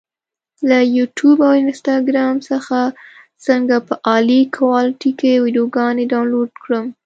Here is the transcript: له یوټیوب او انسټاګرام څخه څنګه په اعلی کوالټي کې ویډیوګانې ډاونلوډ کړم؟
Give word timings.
له 0.69 0.77
یوټیوب 0.97 1.37
او 1.47 1.53
انسټاګرام 1.63 2.35
څخه 2.49 2.77
څنګه 3.45 3.75
په 3.87 3.93
اعلی 4.11 4.41
کوالټي 4.57 5.11
کې 5.19 5.31
ویډیوګانې 5.43 6.05
ډاونلوډ 6.11 6.49
کړم؟ 6.63 6.85